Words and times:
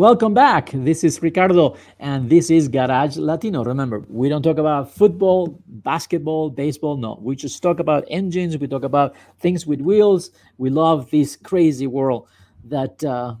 Welcome 0.00 0.32
back. 0.32 0.70
This 0.72 1.04
is 1.04 1.20
Ricardo, 1.20 1.76
and 1.98 2.30
this 2.30 2.48
is 2.48 2.68
Garage 2.68 3.18
Latino. 3.18 3.62
Remember, 3.62 4.02
we 4.08 4.30
don't 4.30 4.40
talk 4.40 4.56
about 4.56 4.90
football, 4.90 5.60
basketball, 5.66 6.48
baseball. 6.48 6.96
No, 6.96 7.18
we 7.20 7.36
just 7.36 7.62
talk 7.62 7.80
about 7.80 8.06
engines. 8.08 8.56
We 8.56 8.66
talk 8.66 8.82
about 8.82 9.14
things 9.40 9.66
with 9.66 9.82
wheels. 9.82 10.30
We 10.56 10.70
love 10.70 11.10
this 11.10 11.36
crazy 11.36 11.86
world 11.86 12.28
that 12.64 13.04
uh, 13.04 13.34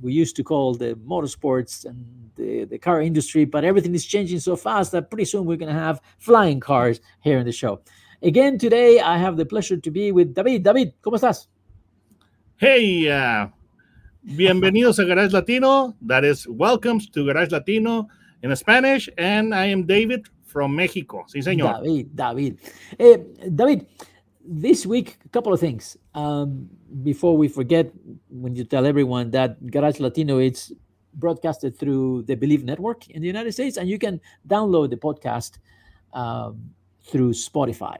we 0.00 0.12
used 0.12 0.36
to 0.36 0.44
call 0.44 0.74
the 0.74 0.94
motorsports 1.04 1.84
and 1.84 2.06
the, 2.36 2.62
the 2.66 2.78
car 2.78 3.02
industry, 3.02 3.44
but 3.44 3.64
everything 3.64 3.92
is 3.92 4.06
changing 4.06 4.38
so 4.38 4.54
fast 4.54 4.92
that 4.92 5.10
pretty 5.10 5.24
soon 5.24 5.46
we're 5.46 5.56
going 5.56 5.74
to 5.74 5.80
have 5.80 6.00
flying 6.18 6.60
cars 6.60 7.00
here 7.22 7.38
in 7.38 7.44
the 7.44 7.50
show. 7.50 7.80
Again, 8.22 8.56
today 8.56 9.00
I 9.00 9.18
have 9.18 9.36
the 9.36 9.46
pleasure 9.46 9.78
to 9.78 9.90
be 9.90 10.12
with 10.12 10.32
David. 10.32 10.62
David, 10.62 10.94
¿cómo 11.02 11.16
estás? 11.16 11.48
Hey, 12.56 13.10
uh, 13.10 13.48
bienvenidos 14.24 14.98
a 14.98 15.04
Garage 15.04 15.32
Latino. 15.32 15.94
That 16.00 16.24
is, 16.24 16.46
welcome 16.48 16.98
to 17.12 17.24
Garage 17.24 17.50
Latino 17.52 18.08
in 18.42 18.54
Spanish. 18.56 19.08
And 19.18 19.54
I 19.54 19.66
am 19.66 19.84
David 19.84 20.26
from 20.44 20.74
Mexico. 20.74 21.24
Sí, 21.28 21.42
señor. 21.42 21.82
David, 21.82 22.16
David. 22.16 22.58
Eh, 22.98 23.18
David, 23.54 23.86
this 24.44 24.86
week, 24.86 25.18
a 25.24 25.28
couple 25.28 25.52
of 25.52 25.60
things. 25.60 25.96
Um, 26.14 26.68
before 27.02 27.36
we 27.36 27.48
forget, 27.48 27.92
when 28.30 28.56
you 28.56 28.64
tell 28.64 28.86
everyone 28.86 29.30
that 29.32 29.64
Garage 29.70 30.00
Latino 30.00 30.38
is 30.38 30.72
broadcasted 31.14 31.78
through 31.78 32.22
the 32.22 32.36
Bleav 32.36 32.64
Network 32.64 33.08
in 33.10 33.20
the 33.20 33.26
United 33.26 33.52
States, 33.52 33.76
and 33.76 33.88
you 33.88 33.98
can 33.98 34.20
download 34.48 34.90
the 34.90 34.96
podcast 34.96 35.58
um, 36.12 36.70
through 37.04 37.32
Spotify. 37.32 37.96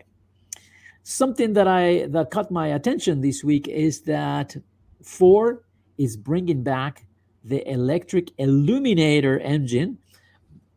Something 1.02 1.52
that 1.52 1.68
I 1.68 2.06
that 2.08 2.30
caught 2.30 2.50
my 2.50 2.68
attention 2.68 3.20
this 3.20 3.44
week 3.44 3.68
is 3.68 4.00
that 4.02 4.56
Ford 5.02 5.60
is 5.98 6.16
bringing 6.16 6.62
back 6.62 7.06
the 7.44 7.68
electric 7.70 8.36
Eluminator 8.38 9.40
engine, 9.42 9.98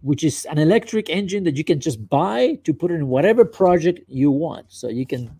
which 0.01 0.23
is 0.23 0.45
an 0.45 0.57
electric 0.57 1.09
engine 1.09 1.43
that 1.45 1.55
you 1.55 1.63
can 1.63 1.79
just 1.79 2.07
buy 2.09 2.59
to 2.63 2.73
put 2.73 2.91
in 2.91 3.07
whatever 3.07 3.45
project 3.45 4.01
you 4.07 4.31
want. 4.31 4.65
So 4.69 4.89
you 4.89 5.05
can, 5.05 5.31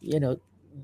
you 0.00 0.20
know, 0.20 0.36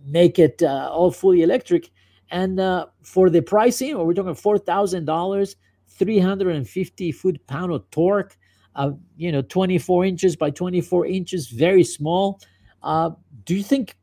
make 0.06 0.39
it 0.39 0.62
uh, 0.62 0.89
all 0.91 1.11
fully 1.11 1.42
electric. 1.42 1.91
And 2.31 2.58
uh, 2.58 2.86
for 3.03 3.31
the 3.31 3.42
pricing, 3.42 3.97
we're 3.98 4.14
talking 4.14 4.34
four 4.34 4.58
thousand 4.58 5.05
dollars, 5.05 5.56
three 5.86 6.19
hundred 6.19 6.56
and 6.56 6.69
fifty 6.69 7.12
foot 7.12 7.45
pound 7.47 7.73
of 7.73 7.89
torque, 7.91 8.36
uh, 8.75 8.91
you 9.17 9.30
know, 9.30 9.42
twenty 9.42 9.78
four 9.78 10.05
inches 10.05 10.36
by 10.36 10.51
twenty 10.51 10.80
four 10.80 11.06
inches, 11.06 11.48
very 11.48 11.84
small. 11.84 12.41
Uh, 12.83 13.11
do 13.45 13.55
you 13.55 13.62
think 13.62 13.97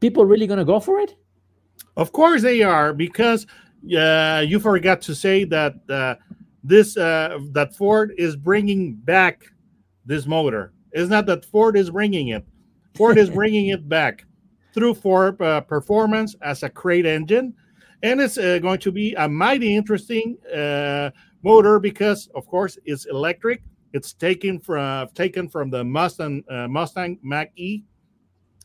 people 0.00 0.24
really 0.24 0.46
going 0.46 0.58
to 0.58 0.64
go 0.64 0.80
for 0.80 0.98
it? 1.00 1.14
Of 1.96 2.12
course 2.12 2.42
they 2.42 2.62
are, 2.62 2.92
because 2.92 3.46
uh, 3.96 4.44
you 4.46 4.58
forgot 4.58 5.00
to 5.02 5.14
say 5.14 5.44
that 5.44 5.74
uh, 5.88 6.16
this 6.62 6.96
uh, 6.96 7.38
that 7.52 7.74
Ford 7.76 8.14
is 8.18 8.36
bringing 8.36 8.94
back 8.94 9.44
this 10.04 10.26
motor. 10.26 10.72
It's 10.92 11.10
not 11.10 11.26
that 11.26 11.44
Ford 11.44 11.76
is 11.76 11.90
bringing 11.90 12.28
it. 12.28 12.44
Ford 12.96 13.18
is 13.18 13.30
bringing 13.40 13.68
it 13.68 13.88
back 13.88 14.24
through 14.72 14.94
Ford 14.94 15.40
uh, 15.40 15.60
Performance 15.60 16.34
as 16.42 16.62
a 16.62 16.68
crate 16.68 17.06
engine, 17.06 17.54
and 18.02 18.20
it's 18.20 18.38
uh, 18.38 18.58
going 18.58 18.80
to 18.80 18.90
be 18.90 19.14
a 19.14 19.28
mighty 19.28 19.76
interesting 19.76 20.36
uh, 20.52 21.10
motor 21.42 21.78
because, 21.78 22.28
of 22.34 22.46
course, 22.46 22.78
it's 22.84 23.06
electric. 23.06 23.62
It's 23.92 24.12
taken 24.12 24.58
from 24.58 25.08
taken 25.14 25.48
from 25.48 25.70
the 25.70 25.84
Mustang 25.84 26.42
Mustang 26.68 27.20
Mach 27.22 27.48
E 27.54 27.84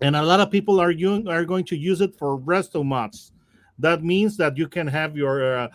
and 0.02 0.16
a 0.16 0.22
lot 0.22 0.40
of 0.40 0.52
people 0.52 0.80
are 0.80 0.92
using, 0.92 1.28
are 1.28 1.46
going 1.46 1.66
to 1.66 1.78
use 1.78 2.02
it 2.02 2.16
for 2.18 2.40
resto 2.40 2.86
mods. 2.86 3.32
That 3.78 4.04
means 4.04 4.38
that 4.38 4.58
you 4.58 4.68
can 4.68 4.88
have 4.88 5.16
your 5.16 5.58
uh, 5.58 5.68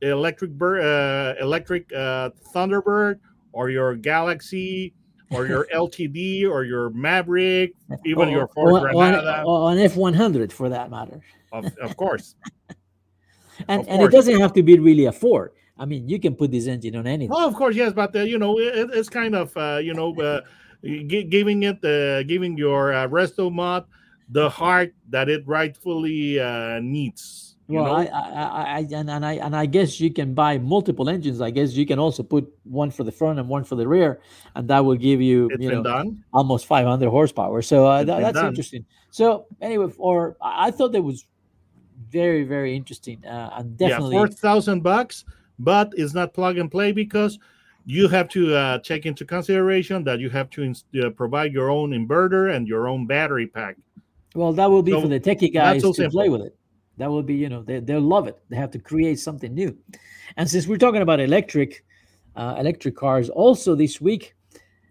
electric 0.00 0.52
bird, 0.52 0.82
uh, 0.82 1.40
electric 1.40 1.92
uh, 1.92 2.30
Thunderbird, 2.54 3.20
or 3.52 3.70
your 3.70 3.94
Galaxie, 3.94 4.94
or 5.30 5.46
your 5.46 5.66
LTD, 5.74 6.48
or 6.48 6.64
your 6.64 6.90
Maverick, 6.90 7.74
even 8.04 8.28
your 8.28 8.48
Ford 8.48 8.82
or, 8.82 8.92
Granada, 8.92 9.44
or, 9.46 9.70
an 9.72 9.78
F 9.78 9.96
one 9.96 10.14
hundred 10.14 10.52
for 10.52 10.68
that 10.68 10.90
matter. 10.90 11.20
Of, 11.52 11.66
of 11.78 11.96
course. 11.96 12.34
and 13.68 13.82
of 13.82 13.88
and 13.88 13.98
course. 13.98 14.08
it 14.08 14.16
doesn't 14.16 14.40
have 14.40 14.52
to 14.54 14.62
be 14.62 14.78
really 14.78 15.06
a 15.06 15.12
Ford. 15.12 15.52
I 15.78 15.84
mean, 15.84 16.08
you 16.08 16.20
can 16.20 16.34
put 16.34 16.50
this 16.50 16.66
engine 16.66 16.96
on 16.96 17.06
anything. 17.06 17.34
Oh, 17.34 17.46
of 17.46 17.54
course, 17.54 17.74
yes, 17.74 17.92
but 17.92 18.14
uh, 18.14 18.20
you 18.20 18.38
know, 18.38 18.58
it, 18.58 18.90
it's 18.92 19.08
kind 19.08 19.34
of 19.34 19.56
uh, 19.56 19.80
you 19.82 19.94
know 19.94 20.14
uh, 20.20 20.42
giving 20.82 21.62
it 21.62 21.84
uh, 21.84 22.22
giving 22.24 22.56
your 22.56 22.92
uh, 22.92 23.06
resto 23.08 23.52
mod 23.52 23.86
the 24.28 24.48
heart 24.48 24.94
that 25.10 25.28
it 25.28 25.46
rightfully 25.46 26.40
uh, 26.40 26.80
needs. 26.80 27.56
well, 27.68 27.94
I, 27.94 28.04
I, 28.04 28.62
I, 28.78 28.78
and, 28.92 29.10
and 29.10 29.24
I, 29.24 29.32
and 29.34 29.54
I 29.54 29.66
guess 29.66 30.00
you 30.00 30.10
can 30.12 30.34
buy 30.34 30.58
multiple 30.58 31.08
engines. 31.08 31.40
I 31.40 31.50
guess 31.50 31.72
you 31.72 31.86
can 31.86 31.98
also 31.98 32.22
put 32.22 32.50
one 32.64 32.90
for 32.90 33.04
the 33.04 33.12
front 33.12 33.38
and 33.38 33.48
one 33.48 33.64
for 33.64 33.76
the 33.76 33.86
rear, 33.86 34.20
and 34.54 34.68
that 34.68 34.84
will 34.84 34.96
give 34.96 35.20
you, 35.20 35.48
it's 35.52 35.62
you 35.62 35.70
know, 35.70 35.82
done. 35.82 36.24
almost 36.32 36.66
500 36.66 37.08
horsepower. 37.08 37.62
So 37.62 37.86
uh, 37.86 38.04
that, 38.04 38.20
that's 38.20 38.34
done. 38.34 38.48
interesting. 38.48 38.84
So 39.10 39.46
anyway, 39.60 39.92
or 39.98 40.36
I 40.40 40.70
thought 40.70 40.92
that 40.92 41.02
was 41.02 41.26
very, 42.10 42.44
very 42.44 42.74
interesting, 42.74 43.24
uh, 43.24 43.50
and 43.56 43.76
definitely 43.76 44.14
yeah, 44.14 44.20
four 44.20 44.28
thousand 44.28 44.82
bucks, 44.82 45.24
but 45.58 45.92
it's 45.96 46.14
not 46.14 46.34
plug 46.34 46.58
and 46.58 46.70
play 46.70 46.92
because 46.92 47.38
you 47.84 48.08
have 48.08 48.28
to 48.30 48.54
uh, 48.54 48.78
take 48.78 49.06
into 49.06 49.24
consideration 49.24 50.04
that 50.04 50.20
you 50.20 50.30
have 50.30 50.50
to 50.50 50.72
uh, 51.02 51.10
provide 51.10 51.52
your 51.52 51.70
own 51.70 51.90
inverter 51.90 52.54
and 52.54 52.68
your 52.68 52.88
own 52.88 53.06
battery 53.06 53.46
pack. 53.46 53.76
Well, 54.34 54.52
that 54.54 54.70
will 54.70 54.82
be 54.82 54.92
so 54.92 55.02
for 55.02 55.08
the 55.08 55.20
techie 55.20 55.52
guys 55.52 55.82
so 55.82 55.92
to 55.92 56.08
play 56.08 56.28
with 56.28 56.42
it. 56.42 56.56
That 56.98 57.10
will 57.10 57.22
be, 57.22 57.34
you 57.34 57.48
know, 57.48 57.62
they, 57.62 57.80
they'll 57.80 58.00
love 58.00 58.28
it. 58.28 58.38
They 58.48 58.56
have 58.56 58.70
to 58.72 58.78
create 58.78 59.18
something 59.18 59.52
new. 59.54 59.76
And 60.36 60.48
since 60.48 60.66
we're 60.66 60.78
talking 60.78 61.02
about 61.02 61.20
electric, 61.20 61.84
uh, 62.36 62.56
electric 62.58 62.96
cars, 62.96 63.28
also 63.28 63.74
this 63.74 64.00
week, 64.00 64.34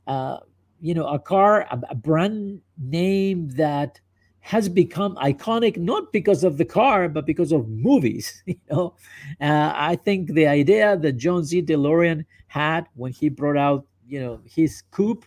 uh, 0.07 0.37
you 0.79 0.93
know, 0.93 1.07
a 1.07 1.19
car, 1.19 1.67
a, 1.71 1.79
a 1.89 1.95
brand 1.95 2.61
name 2.77 3.49
that 3.49 3.99
has 4.41 4.67
become 4.67 5.15
iconic 5.17 5.77
not 5.77 6.11
because 6.11 6.43
of 6.43 6.57
the 6.57 6.65
car 6.65 7.07
but 7.07 7.25
because 7.25 7.51
of 7.51 7.69
movies 7.69 8.43
you 8.47 8.59
know? 8.69 8.95
Uh, 9.39 9.71
i 9.75 9.95
think 9.95 10.33
the 10.33 10.47
idea 10.47 10.97
that 10.97 11.13
john 11.13 11.43
z 11.43 11.61
delorean 11.61 12.25
had 12.47 12.87
when 12.95 13.11
he 13.11 13.29
brought 13.29 13.57
out 13.57 13.85
you 14.07 14.19
know 14.19 14.41
his 14.45 14.83
coupe 14.91 15.25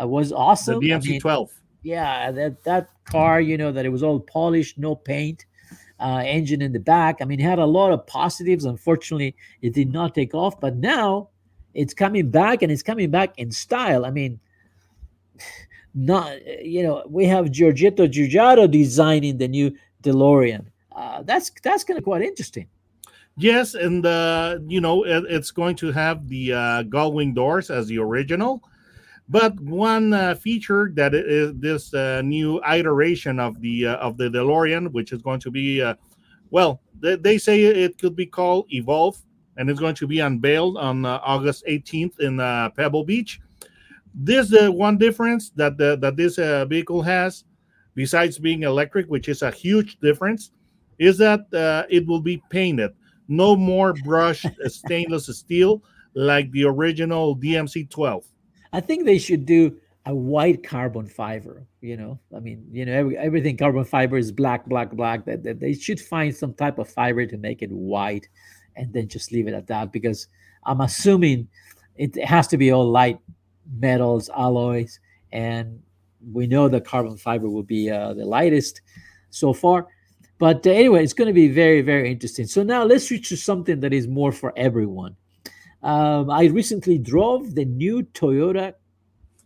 uh, 0.00 0.06
was 0.06 0.32
awesome. 0.32 0.80
The 0.80 0.90
dmc 0.90 1.20
12 1.20 1.50
yeah 1.82 2.30
that 2.32 2.62
that 2.64 2.90
car 3.04 3.40
you 3.40 3.56
know 3.56 3.72
that 3.72 3.86
it 3.86 3.90
was 3.90 4.02
all 4.02 4.20
polished 4.20 4.76
no 4.78 4.94
paint 4.94 5.46
uh, 5.98 6.22
engine 6.26 6.60
in 6.60 6.72
the 6.72 6.80
back. 6.80 7.22
I 7.22 7.24
mean 7.24 7.40
it 7.40 7.44
had 7.44 7.58
a 7.58 7.64
lot 7.64 7.90
of 7.90 8.06
positives. 8.06 8.66
Unfortunately 8.66 9.34
it 9.62 9.72
did 9.72 9.92
not 9.92 10.14
take 10.14 10.34
off 10.34 10.60
but 10.60 10.76
now 10.76 11.30
it's 11.72 11.94
coming 11.94 12.30
back 12.30 12.62
and 12.62 12.70
it's 12.70 12.82
coming 12.82 13.10
back 13.10 13.38
in 13.38 13.50
style. 13.50 14.04
I 14.04 14.10
mean 14.10 14.38
not 15.96 16.46
you 16.64 16.82
know 16.82 17.02
we 17.08 17.24
have 17.24 17.46
Giorgetto 17.46 18.06
Giugiaro 18.06 18.70
designing 18.70 19.38
the 19.38 19.48
new 19.48 19.74
DeLorean. 20.02 20.66
Uh, 20.92 21.22
that's 21.22 21.50
that's 21.62 21.82
kind 21.82 21.98
of 21.98 22.04
quite 22.04 22.22
interesting. 22.22 22.68
Yes, 23.38 23.74
and 23.74 24.04
uh, 24.04 24.58
you 24.66 24.80
know 24.80 25.04
it, 25.04 25.24
it's 25.28 25.50
going 25.50 25.74
to 25.76 25.90
have 25.92 26.28
the 26.28 26.52
uh, 26.52 26.82
gullwing 26.84 27.34
doors 27.34 27.70
as 27.70 27.86
the 27.86 27.98
original, 27.98 28.62
but 29.28 29.58
one 29.60 30.12
uh, 30.12 30.34
feature 30.34 30.90
that 30.94 31.14
is 31.14 31.54
this 31.56 31.92
uh, 31.94 32.20
new 32.22 32.62
iteration 32.64 33.40
of 33.40 33.60
the 33.60 33.86
uh, 33.86 33.96
of 33.96 34.18
the 34.18 34.28
DeLorean, 34.28 34.92
which 34.92 35.12
is 35.12 35.22
going 35.22 35.40
to 35.40 35.50
be 35.50 35.80
uh, 35.80 35.94
well, 36.50 36.80
they, 37.00 37.16
they 37.16 37.38
say 37.38 37.64
it 37.64 37.98
could 37.98 38.14
be 38.14 38.26
called 38.26 38.66
Evolve, 38.70 39.18
and 39.56 39.68
it's 39.68 39.80
going 39.80 39.96
to 39.96 40.06
be 40.06 40.20
unveiled 40.20 40.76
on 40.76 41.04
August 41.06 41.64
18th 41.66 42.20
in 42.20 42.36
Pebble 42.76 43.04
Beach 43.04 43.40
this 44.16 44.52
uh, 44.52 44.72
one 44.72 44.96
difference 44.96 45.50
that 45.50 45.76
the, 45.76 45.96
that 45.96 46.16
this 46.16 46.38
uh, 46.38 46.64
vehicle 46.64 47.02
has, 47.02 47.44
besides 47.94 48.38
being 48.38 48.62
electric, 48.62 49.06
which 49.06 49.28
is 49.28 49.42
a 49.42 49.50
huge 49.50 50.00
difference, 50.00 50.50
is 50.98 51.18
that 51.18 51.52
uh, 51.52 51.84
it 51.90 52.06
will 52.06 52.22
be 52.22 52.42
painted. 52.48 52.92
No 53.28 53.54
more 53.54 53.92
brushed 53.92 54.46
stainless 54.66 55.26
steel 55.26 55.82
like 56.14 56.50
the 56.52 56.64
original 56.64 57.36
DMC 57.36 57.90
12. 57.90 58.24
I 58.72 58.80
think 58.80 59.04
they 59.04 59.18
should 59.18 59.44
do 59.44 59.76
a 60.06 60.14
white 60.14 60.62
carbon 60.62 61.06
fiber. 61.06 61.66
You 61.82 61.98
know, 61.98 62.18
I 62.34 62.40
mean, 62.40 62.66
you 62.70 62.86
know, 62.86 62.92
every, 62.92 63.18
everything 63.18 63.56
carbon 63.58 63.84
fiber 63.84 64.16
is 64.16 64.32
black, 64.32 64.64
black, 64.64 64.92
black. 64.92 65.26
That, 65.26 65.42
that 65.42 65.60
they 65.60 65.74
should 65.74 66.00
find 66.00 66.34
some 66.34 66.54
type 66.54 66.78
of 66.78 66.88
fiber 66.88 67.26
to 67.26 67.36
make 67.36 67.60
it 67.60 67.70
white, 67.70 68.28
and 68.76 68.92
then 68.94 69.08
just 69.08 69.30
leave 69.30 69.46
it 69.46 69.54
at 69.54 69.66
that. 69.66 69.92
Because 69.92 70.28
I'm 70.64 70.80
assuming 70.80 71.48
it 71.96 72.22
has 72.24 72.46
to 72.48 72.56
be 72.56 72.72
all 72.72 72.88
light 72.88 73.18
metals, 73.78 74.30
alloys, 74.36 75.00
and 75.32 75.80
we 76.32 76.46
know 76.46 76.68
the 76.68 76.80
carbon 76.80 77.16
fiber 77.16 77.48
will 77.48 77.62
be 77.62 77.90
uh, 77.90 78.14
the 78.14 78.24
lightest 78.24 78.80
so 79.30 79.52
far. 79.52 79.86
But 80.38 80.66
uh, 80.66 80.70
anyway, 80.70 81.02
it's 81.02 81.12
going 81.12 81.28
to 81.28 81.34
be 81.34 81.48
very, 81.48 81.80
very 81.82 82.10
interesting. 82.10 82.46
So 82.46 82.62
now 82.62 82.84
let's 82.84 83.08
switch 83.08 83.28
to 83.30 83.36
something 83.36 83.80
that 83.80 83.92
is 83.92 84.06
more 84.06 84.32
for 84.32 84.52
everyone. 84.56 85.16
Um, 85.82 86.30
I 86.30 86.46
recently 86.46 86.98
drove 86.98 87.54
the 87.54 87.64
new 87.64 88.02
Toyota 88.02 88.74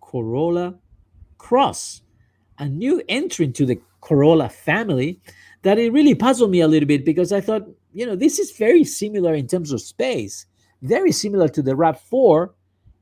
Corolla 0.01 0.75
Cross, 1.39 2.03
a 2.59 2.69
new 2.69 3.03
entrant 3.09 3.57
to 3.57 3.67
the 3.67 3.81
Corolla 4.01 4.49
family 4.49 5.21
that 5.63 5.79
it 5.79 5.93
really 5.93 6.15
puzzled 6.15 6.51
me 6.51 6.61
a 6.61 6.69
little 6.69 6.87
bit 6.87 7.05
because 7.05 7.33
I 7.33 7.41
thought, 7.41 7.69
you 7.93 8.07
know, 8.07 8.17
this 8.17 8.39
is 8.39 8.53
very 8.53 8.85
similar 8.85 9.35
in 9.35 9.47
terms 9.47 9.73
of 9.73 9.81
space, 9.81 10.47
very 10.83 11.13
similar 11.13 11.49
to 11.49 11.63
the 11.63 11.73
RAV4. 11.73 12.51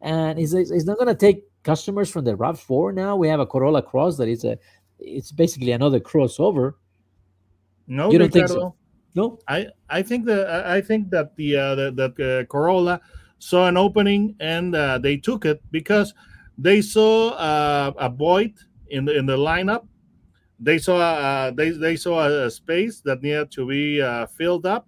And 0.01 0.39
is 0.39 0.55
it's 0.55 0.85
not 0.85 0.97
going 0.97 1.09
to 1.09 1.15
take 1.15 1.45
customers 1.65 2.11
from 2.11 2.25
the 2.25 2.35
RAV4 2.35 2.95
now. 2.95 3.17
We 3.17 3.29
have 3.29 3.41
a 3.41 3.47
Corolla 3.47 3.83
Cross 3.83 4.17
that 4.19 4.29
is 4.29 4.45
a, 4.45 4.59
it's 4.99 5.33
basically 5.33 5.73
another 5.73 6.01
crossover. 6.01 6.75
No, 7.87 8.13
You 8.13 8.19
don't 8.19 8.33
think 8.33 8.49
so? 8.49 8.75
No, 9.15 9.39
I 9.49 9.67
I 9.89 10.03
think 10.03 10.27
that 10.27 10.49
I 10.67 10.81
think 10.81 11.11
that 11.11 11.35
the 11.37 11.57
uh, 11.57 11.75
the, 11.75 11.91
the 11.91 12.41
uh, 12.41 12.45
Corolla 12.45 13.01
saw 13.39 13.67
an 13.67 13.77
opening 13.77 14.37
and 14.39 14.75
uh, 14.75 14.99
they 14.99 15.17
took 15.17 15.45
it 15.45 15.63
because 15.71 16.15
they 16.59 16.83
saw 16.83 17.31
uh, 17.31 17.93
a 17.99 18.09
void 18.11 18.55
in 18.91 19.05
the 19.07 19.17
in 19.17 19.27
the 19.27 19.37
lineup. 19.37 19.87
They 20.61 20.79
saw 20.79 20.99
uh, 20.99 21.51
they 21.53 21.71
they 21.71 21.97
saw 21.97 22.29
a, 22.29 22.47
a 22.47 22.51
space 22.51 23.01
that 23.03 23.23
needed 23.23 23.51
to 23.53 23.67
be 23.67 24.03
uh, 24.03 24.27
filled 24.27 24.67
up, 24.67 24.87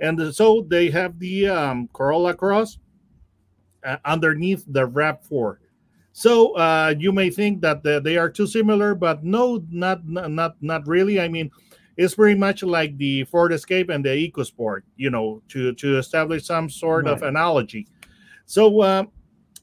and 0.00 0.34
so 0.34 0.66
they 0.68 0.90
have 0.90 1.18
the 1.18 1.48
um, 1.48 1.88
Corolla 1.92 2.34
Cross 2.34 2.78
uh, 3.84 3.96
underneath 4.04 4.64
the 4.68 4.88
Rav4. 4.88 5.58
So 6.12 6.52
uh, 6.56 6.94
you 6.98 7.12
may 7.12 7.30
think 7.30 7.60
that 7.62 7.82
the, 7.82 8.00
they 8.00 8.16
are 8.18 8.28
too 8.28 8.46
similar, 8.46 8.94
but 8.94 9.24
no, 9.24 9.64
not 9.70 10.06
not 10.06 10.56
not 10.60 10.86
really. 10.86 11.20
I 11.20 11.28
mean, 11.28 11.50
it's 11.96 12.14
very 12.14 12.34
much 12.34 12.62
like 12.62 12.98
the 12.98 13.24
Ford 13.24 13.52
Escape 13.52 13.88
and 13.88 14.04
the 14.04 14.10
EcoSport, 14.30 14.82
you 14.96 15.10
know, 15.10 15.42
to 15.48 15.72
to 15.74 15.98
establish 15.98 16.44
some 16.44 16.68
sort 16.68 17.06
of 17.06 17.22
analogy. 17.22 17.86
So 18.44 18.80
uh, 18.82 19.04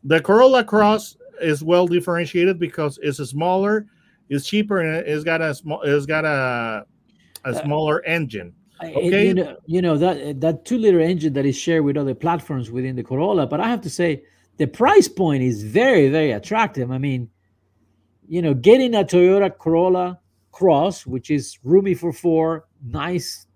the 0.03 0.19
Corolla 0.21 0.63
Cross 0.63 1.17
is 1.41 1.63
well 1.63 1.87
differentiated 1.87 2.57
because 2.57 2.97
it's 3.03 3.17
smaller, 3.29 3.85
it's 4.29 4.47
cheaper, 4.47 4.81
and 4.81 5.07
it's 5.07 5.23
got 5.23 5.41
a 5.41 5.53
small, 5.53 5.81
it's 5.83 6.05
got 6.07 6.25
a 6.25 6.85
a 7.45 7.49
Uh, 7.49 7.63
smaller 7.63 8.03
engine. 8.05 8.53
Okay. 8.81 9.27
you 9.27 9.33
know, 9.33 9.57
you 9.65 9.81
know 9.81 9.97
that 9.97 10.39
that 10.39 10.65
two 10.65 10.77
liter 10.77 10.99
engine 11.01 11.33
that 11.33 11.45
is 11.45 11.57
shared 11.57 11.83
with 11.83 11.97
other 11.97 12.15
platforms 12.15 12.71
within 12.71 12.95
the 12.95 13.03
Corolla. 13.03 13.45
But 13.45 13.59
I 13.59 13.67
have 13.67 13.81
to 13.81 13.89
say, 13.89 14.23
the 14.57 14.67
price 14.67 15.07
point 15.07 15.43
is 15.43 15.63
very, 15.63 16.09
very 16.09 16.31
attractive. 16.31 16.91
I 16.91 16.97
mean, 16.97 17.29
you 18.27 18.41
know, 18.41 18.53
getting 18.53 18.95
a 18.95 19.03
Toyota 19.03 19.55
Corolla 19.57 20.19
Cross, 20.51 21.05
which 21.05 21.29
is 21.29 21.59
roomy 21.63 21.93
for 21.93 22.13
four, 22.13 22.65
nice, 22.85 23.47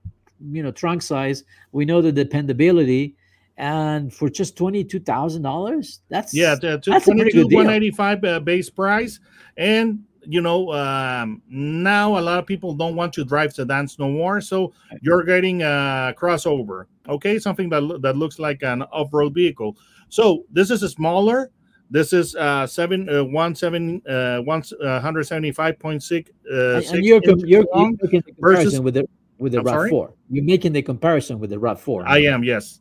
you 0.52 0.62
know, 0.62 0.72
trunk 0.72 1.02
size. 1.02 1.44
We 1.72 1.86
know 1.86 2.02
the 2.02 2.12
dependability, 2.12 3.16
and 3.58 4.14
for 4.14 4.30
just 4.30 4.58
twenty 4.58 4.84
two 4.84 5.00
thousand 5.00 5.44
dollars, 5.44 6.02
that's 6.10 6.34
Yeah, 6.34 6.56
the 6.56 6.82
that's 6.86 7.08
a 7.08 7.12
pretty 7.12 7.32
22 7.32 7.44
good 7.44 7.50
deal. 7.50 7.58
185 7.60 8.24
uh, 8.24 8.40
base 8.40 8.70
price, 8.70 9.20
and 9.58 10.04
you 10.26 10.42
know 10.42 10.72
um, 10.74 11.42
now 11.48 12.18
a 12.18 12.22
lot 12.22 12.40
of 12.40 12.46
people 12.46 12.74
don't 12.74 12.96
want 12.96 13.14
to 13.14 13.26
drive 13.26 13.54
sedans 13.54 13.98
no 14.00 14.10
more, 14.10 14.42
so 14.42 14.74
you're 15.02 15.24
getting 15.24 15.62
a 15.62 16.14
crossover. 16.18 16.86
Okay, 17.08 17.40
something 17.40 17.70
that 17.70 18.00
that 18.02 18.16
looks 18.16 18.40
like 18.40 18.64
an 18.64 18.84
off-road 18.84 19.34
vehicle. 19.34 19.78
So 20.10 20.46
this 20.52 20.72
is 20.72 20.84
a 20.84 20.90
smaller. 20.90 21.52
This 21.90 22.14
is 22.14 22.36
uh 22.36 22.66
seven 22.66 23.08
uh, 23.10 23.24
one 23.24 23.54
seven 23.54 24.02
uh 24.08 24.40
one 24.40 24.64
uh, 24.82 25.00
hundred 25.00 25.26
seventy 25.26 25.52
five 25.52 25.78
point 25.78 26.02
six 26.02 26.32
uh 26.52 26.78
and, 26.78 26.86
and 26.86 27.06
you're, 27.06 27.22
com- 27.22 27.40
you're, 27.40 27.66
you're 27.76 27.92
making 28.02 28.22
the 28.26 28.34
versus- 28.40 28.74
comparison 28.74 28.84
with 28.84 28.94
the 28.96 29.08
with 29.38 29.52
the 29.52 29.62
Rav 29.62 29.90
Four. 29.90 30.14
You're 30.30 30.44
making 30.46 30.74
the 30.74 30.82
comparison 30.82 31.40
with 31.40 31.50
the 31.50 31.60
Rav 31.60 31.80
Four. 31.82 32.08
I 32.08 32.20
am, 32.20 32.44
yes. 32.44 32.80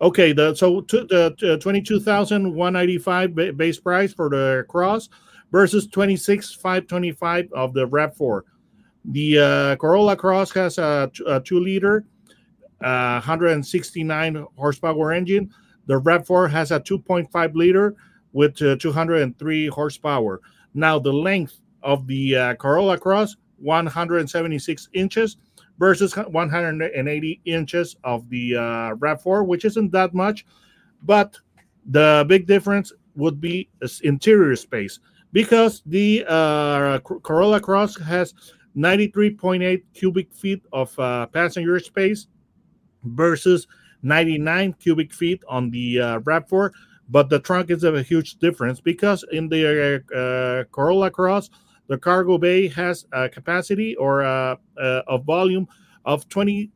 Okay, 0.00 0.32
the 0.32 0.54
so 0.54 0.80
to, 0.82 1.04
the 1.04 1.54
uh, 1.54 1.56
twenty-two 1.58 2.00
thousand 2.00 2.54
one 2.54 2.72
ninety-five 2.72 3.34
ba- 3.34 3.52
base 3.52 3.78
price 3.78 4.12
for 4.12 4.28
the 4.28 4.64
cross 4.68 5.08
versus 5.54 5.86
twenty-six 5.86 6.52
five 6.52 6.84
twenty-five 6.88 7.48
of 7.52 7.72
the 7.74 7.86
Rav 7.86 8.16
Four. 8.16 8.44
The 9.04 9.38
uh, 9.38 9.76
Corolla 9.76 10.16
Cross 10.16 10.50
has 10.54 10.78
a 10.78 11.08
two-liter, 11.44 12.04
uh, 12.82 13.20
hundred 13.20 13.52
and 13.52 13.64
sixty-nine 13.64 14.44
horsepower 14.56 15.12
engine. 15.12 15.54
The 15.86 15.98
Rav 15.98 16.26
Four 16.26 16.48
has 16.48 16.72
a 16.72 16.80
two 16.80 16.98
point 16.98 17.30
five 17.30 17.54
liter 17.54 17.94
with 18.32 18.60
uh, 18.62 18.74
two 18.74 18.90
hundred 18.90 19.22
and 19.22 19.38
three 19.38 19.68
horsepower. 19.68 20.40
Now 20.74 20.98
the 20.98 21.12
length 21.12 21.60
of 21.84 22.08
the 22.08 22.34
uh, 22.34 22.54
Corolla 22.56 22.98
Cross 22.98 23.36
one 23.58 23.86
hundred 23.86 24.18
and 24.18 24.28
seventy-six 24.28 24.88
inches 24.92 25.36
versus 25.78 26.16
180 26.16 27.40
inches 27.46 27.96
of 28.04 28.28
the 28.30 28.54
uh, 28.54 28.94
RAV4, 28.94 29.44
which 29.44 29.64
isn't 29.64 29.90
that 29.90 30.14
much, 30.14 30.46
but 31.02 31.36
the 31.86 32.24
big 32.28 32.46
difference 32.46 32.92
would 33.16 33.40
be 33.40 33.68
interior 34.04 34.54
space 34.54 35.00
because 35.34 35.82
the 35.84 36.24
uh, 36.28 37.00
Corolla 37.00 37.60
Cross 37.60 37.98
has 37.98 38.32
93.8 38.76 39.82
cubic 39.92 40.32
feet 40.32 40.62
of 40.72 40.96
uh, 40.98 41.26
passenger 41.26 41.80
space 41.80 42.28
versus 43.02 43.66
99 44.04 44.74
cubic 44.74 45.12
feet 45.12 45.42
on 45.48 45.70
the 45.70 46.00
uh, 46.00 46.18
RAV4. 46.20 46.70
But 47.08 47.28
the 47.30 47.40
trunk 47.40 47.70
is 47.70 47.82
a 47.82 48.00
huge 48.00 48.36
difference 48.36 48.80
because 48.80 49.24
in 49.32 49.48
the 49.48 50.02
uh, 50.12 50.16
uh, 50.16 50.64
Corolla 50.70 51.10
Cross, 51.10 51.50
the 51.88 51.98
cargo 51.98 52.38
bay 52.38 52.68
has 52.68 53.04
a 53.12 53.28
capacity 53.28 53.96
or 53.96 54.22
uh, 54.22 54.54
uh, 54.80 55.02
a 55.08 55.18
volume 55.18 55.66
of 56.04 56.28
20, 56.28 56.70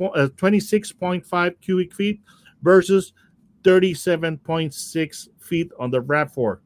uh, 0.00 0.28
26.5 0.36 1.60
cubic 1.60 1.92
feet 1.92 2.20
versus 2.62 3.12
37.6 3.64 5.28
feet 5.40 5.70
on 5.78 5.90
the 5.90 6.00
RAV4. 6.00 6.60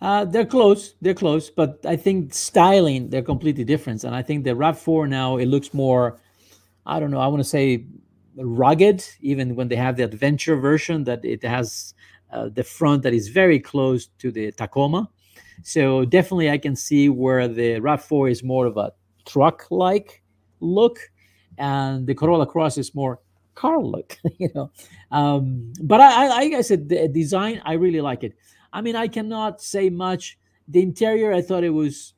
Uh, 0.00 0.24
they're 0.24 0.46
close. 0.46 0.94
They're 1.02 1.14
close, 1.14 1.50
but 1.50 1.78
I 1.84 1.96
think 1.96 2.32
styling 2.32 3.10
they're 3.10 3.22
completely 3.22 3.64
different. 3.64 4.04
And 4.04 4.14
I 4.14 4.22
think 4.22 4.44
the 4.44 4.56
Rav 4.56 4.78
Four 4.78 5.06
now 5.06 5.36
it 5.36 5.46
looks 5.46 5.74
more, 5.74 6.18
I 6.86 6.98
don't 6.98 7.10
know. 7.10 7.20
I 7.20 7.26
want 7.26 7.40
to 7.40 7.48
say 7.48 7.84
rugged. 8.36 9.04
Even 9.20 9.54
when 9.56 9.68
they 9.68 9.76
have 9.76 9.96
the 9.96 10.04
adventure 10.04 10.56
version, 10.56 11.04
that 11.04 11.24
it 11.24 11.42
has 11.44 11.94
uh, 12.32 12.48
the 12.48 12.64
front 12.64 13.02
that 13.02 13.12
is 13.12 13.28
very 13.28 13.60
close 13.60 14.06
to 14.18 14.30
the 14.30 14.52
Tacoma. 14.52 15.08
So 15.62 16.06
definitely, 16.06 16.50
I 16.50 16.56
can 16.56 16.74
see 16.74 17.10
where 17.10 17.46
the 17.46 17.80
Rav 17.80 18.02
Four 18.02 18.28
is 18.28 18.42
more 18.42 18.64
of 18.66 18.78
a 18.78 18.92
truck-like 19.26 20.22
look, 20.60 20.98
and 21.58 22.06
the 22.06 22.14
Corolla 22.14 22.46
Cross 22.46 22.78
is 22.78 22.94
more 22.94 23.20
car 23.54 23.78
look. 23.82 24.16
You 24.38 24.48
know, 24.54 24.70
um, 25.10 25.74
but 25.82 26.00
I, 26.00 26.24
I, 26.24 26.28
like 26.28 26.54
I 26.54 26.62
said, 26.62 26.88
the 26.88 27.08
design 27.08 27.60
I 27.66 27.74
really 27.74 28.00
like 28.00 28.24
it. 28.24 28.34
I 28.72 28.80
mean, 28.80 28.96
I 28.96 29.08
cannot 29.08 29.60
say 29.60 29.90
much. 29.90 30.38
The 30.68 30.82
interior, 30.82 31.32
I 31.32 31.42
thought 31.42 31.64
it 31.64 31.70
was, 31.70 32.14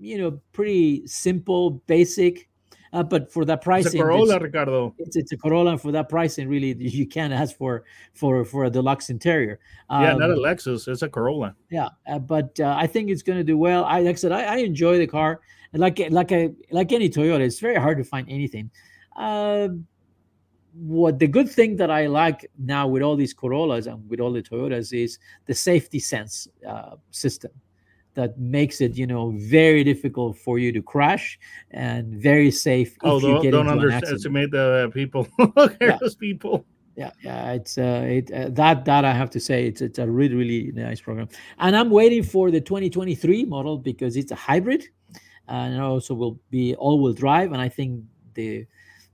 you 0.00 0.18
know, 0.18 0.40
pretty 0.52 1.06
simple, 1.06 1.70
basic. 1.86 2.48
Uh, 2.92 3.02
but 3.02 3.30
for 3.30 3.44
that 3.44 3.58
It's 3.58 3.64
pricing, 3.64 4.00
a 4.00 4.04
Corolla, 4.04 4.36
it's, 4.36 4.42
Ricardo. 4.44 4.94
it's, 4.98 5.16
it's 5.16 5.32
a 5.32 5.36
Corolla, 5.36 5.72
and 5.72 5.80
for 5.80 5.92
that 5.92 6.08
pricing, 6.08 6.48
really, 6.48 6.74
you 6.78 7.06
can't 7.06 7.34
ask 7.34 7.54
for 7.56 7.84
for 8.14 8.44
for 8.46 8.64
a 8.64 8.70
deluxe 8.70 9.10
interior. 9.10 9.58
yeah, 9.90 10.14
not 10.14 10.30
a 10.30 10.34
Um, 10.34 10.38
Lexus. 10.38 10.88
It's 10.88 11.02
a 11.02 11.08
Corolla. 11.08 11.54
yeah, 11.70 11.88
uh, 12.06 12.18
but 12.18 12.58
uh, 12.60 12.74
I 12.78 12.86
think 12.86 13.10
it's 13.10 13.22
going 13.22 13.36
to 13.38 13.44
do 13.44 13.58
well. 13.58 13.84
I 13.84 14.00
like 14.00 14.14
I 14.14 14.16
said, 14.16 14.32
I, 14.32 14.42
I 14.44 14.56
enjoy 14.58 14.96
the 14.98 15.06
car. 15.06 15.40
And 15.74 15.80
like 15.82 15.98
like 16.10 16.32
a 16.32 16.50
like 16.70 16.92
any 16.92 17.10
Toyota, 17.10 17.40
it's 17.40 17.58
very 17.60 17.74
hard 17.76 17.98
to 17.98 18.04
find 18.04 18.26
anything. 18.30 18.70
What 20.80 21.18
the 21.18 21.26
good 21.26 21.48
thing 21.50 21.76
that 21.76 21.90
I 21.90 22.06
like 22.06 22.46
now 22.58 22.86
with 22.86 23.02
all 23.02 23.16
these 23.16 23.34
Corollas 23.34 23.86
and 23.86 24.08
with 24.08 24.20
all 24.20 24.32
the 24.32 24.42
Toyotas 24.42 24.92
is 24.92 25.18
the 25.46 25.54
safety 25.54 25.98
sense 25.98 26.46
uh, 26.66 26.96
system 27.10 27.50
that 28.14 28.38
makes 28.38 28.80
it 28.80 28.96
you 28.96 29.06
know 29.06 29.32
very 29.36 29.82
difficult 29.84 30.36
for 30.38 30.58
you 30.58 30.70
to 30.72 30.82
crash 30.82 31.38
and 31.72 32.14
very 32.14 32.50
safe 32.50 32.92
if 32.92 32.98
Oh, 33.02 33.16
you 33.20 33.28
don't, 33.28 33.42
get 33.42 33.50
don't 33.52 33.68
into 33.68 33.86
an 33.86 33.92
accident. 33.92 34.24
underestimate 34.24 34.50
the 34.50 34.90
people, 34.94 35.26
careless 35.78 36.14
people. 36.14 36.64
yeah 36.96 37.10
yeah 37.22 37.52
it's 37.52 37.78
uh, 37.78 38.02
it 38.08 38.26
uh, 38.32 38.48
that 38.50 38.84
that 38.84 39.04
i 39.04 39.12
have 39.12 39.30
to 39.30 39.38
say 39.38 39.66
it's 39.68 39.80
it's 39.80 40.00
a 40.00 40.06
really 40.18 40.34
really 40.34 40.72
nice 40.74 41.00
program 41.00 41.28
and 41.58 41.76
i'm 41.76 41.90
waiting 41.90 42.24
for 42.24 42.50
the 42.50 42.60
2023 42.60 43.44
model 43.44 43.78
because 43.78 44.16
it's 44.16 44.32
a 44.32 44.34
hybrid 44.48 44.82
and 45.46 45.74
it 45.74 45.80
also 45.80 46.12
will 46.14 46.40
be 46.50 46.74
all-wheel 46.74 47.12
drive 47.14 47.52
and 47.52 47.60
i 47.62 47.68
think 47.68 48.02
the 48.34 48.66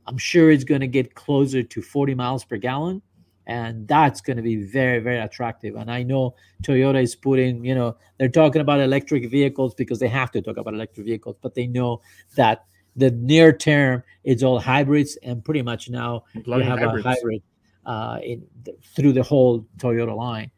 i'm 0.07 0.19
sure 0.19 0.51
it's 0.51 0.65
going 0.65 0.81
to 0.81 0.87
get 0.87 1.15
closer 1.15 1.63
to 1.63 1.83
40 1.83 2.15
miles 2.15 2.45
per 2.45 2.57
gallon 2.57 3.03
and 3.47 3.87
that's 3.87 4.21
going 4.21 4.37
to 4.37 4.43
be 4.43 4.57
very 4.57 5.01
very 5.01 5.19
attractive 5.19 5.75
and 5.77 5.91
i 5.91 6.03
know 6.03 6.35
toyota 6.63 7.03
is 7.03 7.15
putting 7.15 7.65
you 7.65 7.75
know 7.75 7.97
they're 8.19 8.29
talking 8.29 8.63
about 8.63 8.81
electric 8.81 9.31
vehicles 9.31 9.75
because 9.75 9.99
they 9.99 10.09
have 10.09 10.31
to 10.31 10.41
talk 10.41 10.57
about 10.57 10.75
electric 10.75 11.07
vehicles 11.07 11.37
but 11.43 11.55
they 11.55 11.67
know 11.67 12.01
that 12.37 12.65
the 12.97 13.11
near 13.11 13.53
term 13.53 14.03
it's 14.23 14.43
all 14.43 14.59
hybrids 14.59 15.17
and 15.23 15.45
pretty 15.45 15.63
much 15.63 15.91
now 15.91 16.25
you 16.35 16.61
have 16.61 16.79
hybrids. 16.79 17.05
a 17.05 17.09
hybrid 17.09 17.43
uh, 17.87 18.19
in 18.23 18.47
th- 18.65 18.77
through 18.97 19.13
the 19.13 19.23
whole 19.23 19.67
Toyota 19.79 20.17
line. 20.17 20.51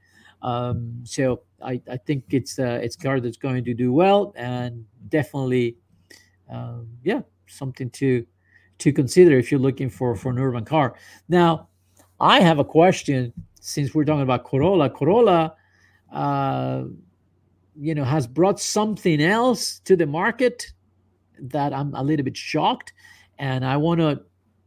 Um, 0.43 1.01
so 1.05 1.43
I, 1.63 1.81
I 1.91 1.97
think 1.97 2.25
it's 2.31 2.59
uh, 2.59 2.81
it's 2.83 2.97
a 2.97 2.99
car 2.99 3.21
that's 3.21 3.37
going 3.37 3.65
to 3.65 3.75
do 3.75 3.93
well 3.93 4.33
and 4.37 4.85
definitely, 5.09 5.77
um, 6.51 6.89
yeah, 7.03 7.23
something 7.49 7.91
to 7.91 8.27
to 8.79 8.93
consider 8.93 9.39
if 9.39 9.51
you're 9.51 9.61
looking 9.61 9.91
for 9.91 10.15
for 10.17 10.31
an 10.31 10.39
urban 10.39 10.65
car. 10.65 10.95
Now, 11.29 11.69
I 12.21 12.41
have 12.41 12.59
a 12.59 12.65
question 12.65 13.33
since 13.61 13.95
we're 13.95 14.05
talking 14.05 14.23
about 14.23 14.45
Corolla. 14.45 14.91
Corolla, 14.91 15.55
uh, 16.13 16.85
you 17.75 17.95
know, 17.95 18.05
has 18.05 18.27
brought 18.27 18.61
something 18.61 19.21
else 19.21 19.81
to 19.81 19.97
the 19.97 20.07
market 20.07 20.67
that 21.39 21.73
I'm 21.73 21.95
a 21.95 22.03
little 22.03 22.25
bit 22.25 22.37
shocked, 22.37 22.93
and 23.39 23.65
I 23.65 23.77
want 23.77 24.01
to, 24.01 24.23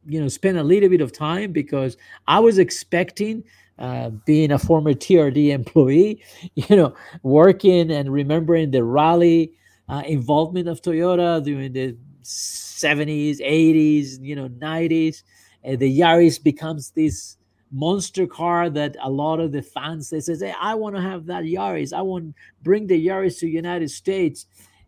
you 0.07 0.21
know, 0.21 0.27
spend 0.27 0.57
a 0.57 0.63
little 0.63 0.89
bit 0.89 1.01
of 1.01 1.11
time 1.11 1.51
because 1.51 1.97
I 2.27 2.39
was 2.39 2.57
expecting. 2.57 3.43
Uh, 3.77 4.09
being 4.25 4.51
a 4.51 4.59
former 4.59 4.93
TRD 4.93 5.51
employee, 5.51 6.21
you 6.55 6.75
know, 6.75 6.93
working 7.23 7.89
and 7.91 8.11
remembering 8.11 8.71
the 8.71 8.83
rally 8.83 9.53
uh, 9.87 10.03
involvement 10.05 10.67
of 10.67 10.81
Toyota 10.81 11.41
during 11.41 11.71
the 11.71 11.95
70s, 12.23 13.39
80s, 13.39 14.21
you 14.21 14.35
know, 14.35 14.49
90s. 14.49 15.23
Uh, 15.65 15.75
the 15.75 15.99
Yaris 15.99 16.41
becomes 16.41 16.91
this 16.91 17.37
monster 17.71 18.25
car 18.25 18.69
that 18.69 18.95
a 19.01 19.09
lot 19.09 19.39
of 19.39 19.51
the 19.51 19.61
fans 19.61 20.09
they 20.09 20.19
says, 20.19 20.41
"Hey, 20.41 20.53
I 20.59 20.75
want 20.75 20.95
to 20.95 21.01
have 21.01 21.25
that 21.27 21.43
Yaris. 21.43 21.93
I 21.93 22.01
want 22.01 22.27
to 22.27 22.33
bring 22.63 22.87
the 22.87 23.07
Yaris 23.07 23.39
to 23.39 23.47
United 23.47 23.89
States," 23.89 24.45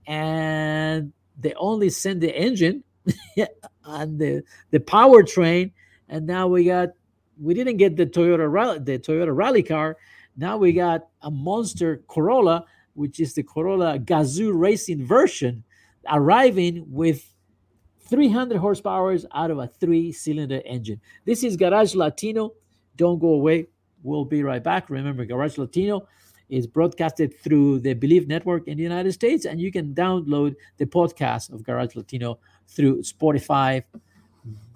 and 0.07 1.11
they 1.39 1.53
only 1.53 1.89
send 1.89 2.21
the 2.21 2.35
engine 2.35 2.83
and 3.85 4.19
the 4.19 4.43
the 4.71 4.79
powertrain, 4.79 5.71
and 6.09 6.25
now 6.25 6.47
we 6.47 6.65
got 6.65 6.89
we 7.39 7.53
didn't 7.53 7.77
get 7.77 7.97
the 7.97 8.05
Toyota 8.05 8.51
rally 8.51 8.79
the 8.79 8.99
Toyota 8.99 9.35
rally 9.35 9.63
car. 9.63 9.97
Now 10.37 10.57
we 10.57 10.71
got 10.73 11.07
a 11.21 11.29
monster 11.29 12.01
Corolla, 12.07 12.65
which 12.93 13.19
is 13.19 13.33
the 13.33 13.43
Corolla 13.43 13.99
Gazoo 13.99 14.51
racing 14.53 15.05
version, 15.05 15.63
arriving 16.09 16.85
with 16.87 17.27
300 18.07 18.57
horsepower 18.57 19.17
out 19.33 19.51
of 19.51 19.59
a 19.59 19.67
three 19.67 20.11
cylinder 20.11 20.61
engine. 20.65 20.99
This 21.25 21.43
is 21.43 21.55
Garage 21.55 21.95
Latino. 21.95 22.53
Don't 22.97 23.19
go 23.19 23.29
away. 23.29 23.67
We'll 24.03 24.25
be 24.25 24.43
right 24.43 24.63
back. 24.63 24.89
Remember, 24.89 25.25
Garage 25.25 25.57
Latino 25.57 26.07
is 26.49 26.67
broadcasted 26.67 27.37
through 27.39 27.79
the 27.79 27.95
Bleav 27.95 28.27
Network 28.27 28.67
in 28.67 28.77
the 28.77 28.83
United 28.83 29.13
States, 29.13 29.45
and 29.45 29.61
you 29.61 29.71
can 29.71 29.95
download 29.95 30.55
the 30.77 30.85
podcast 30.85 31.53
of 31.53 31.63
Garage 31.63 31.95
Latino 31.95 32.39
through 32.67 33.01
Spotify, 33.03 33.83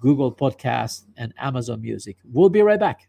Google 0.00 0.32
Podcasts, 0.32 1.04
and 1.18 1.34
Amazon 1.38 1.82
Music. 1.82 2.16
We'll 2.32 2.48
be 2.48 2.62
right 2.62 2.80
back. 2.80 3.08